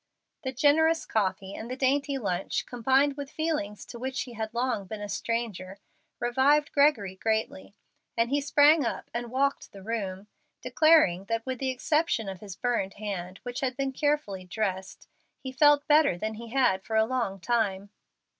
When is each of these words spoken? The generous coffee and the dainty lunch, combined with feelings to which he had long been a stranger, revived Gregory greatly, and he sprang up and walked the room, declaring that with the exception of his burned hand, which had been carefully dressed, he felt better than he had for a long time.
The 0.43 0.51
generous 0.51 1.05
coffee 1.05 1.53
and 1.53 1.69
the 1.69 1.75
dainty 1.77 2.17
lunch, 2.17 2.65
combined 2.65 3.15
with 3.15 3.29
feelings 3.29 3.85
to 3.85 3.99
which 3.99 4.21
he 4.21 4.33
had 4.33 4.51
long 4.51 4.85
been 4.87 4.99
a 4.99 5.07
stranger, 5.07 5.77
revived 6.19 6.71
Gregory 6.71 7.15
greatly, 7.15 7.75
and 8.17 8.31
he 8.31 8.41
sprang 8.41 8.83
up 8.83 9.11
and 9.13 9.29
walked 9.29 9.71
the 9.73 9.83
room, 9.83 10.25
declaring 10.63 11.25
that 11.25 11.45
with 11.45 11.59
the 11.59 11.69
exception 11.69 12.27
of 12.27 12.39
his 12.39 12.55
burned 12.55 12.95
hand, 12.95 13.41
which 13.43 13.59
had 13.59 13.77
been 13.77 13.91
carefully 13.91 14.43
dressed, 14.43 15.07
he 15.37 15.51
felt 15.51 15.85
better 15.87 16.17
than 16.17 16.33
he 16.33 16.47
had 16.47 16.81
for 16.83 16.95
a 16.95 17.05
long 17.05 17.39
time. 17.39 17.91